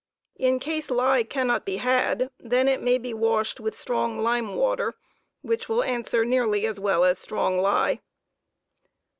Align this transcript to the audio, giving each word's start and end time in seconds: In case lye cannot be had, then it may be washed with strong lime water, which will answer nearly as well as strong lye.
In 0.37 0.57
case 0.59 0.89
lye 0.89 1.21
cannot 1.21 1.63
be 1.63 1.77
had, 1.77 2.31
then 2.39 2.67
it 2.67 2.81
may 2.81 2.97
be 2.97 3.13
washed 3.13 3.59
with 3.59 3.77
strong 3.77 4.17
lime 4.17 4.55
water, 4.55 4.95
which 5.43 5.69
will 5.69 5.83
answer 5.83 6.25
nearly 6.25 6.65
as 6.65 6.79
well 6.79 7.05
as 7.05 7.19
strong 7.19 7.59
lye. 7.61 8.01